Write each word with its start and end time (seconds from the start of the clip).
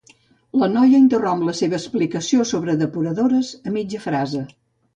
La 0.61 0.69
noia 0.75 1.01
interromp 1.01 1.43
la 1.49 1.55
seva 1.59 1.77
explicació 1.79 2.47
sobre 2.55 2.77
depuradores 2.81 3.55
a 3.69 3.77
mitja 3.79 4.05
frase. 4.11 4.47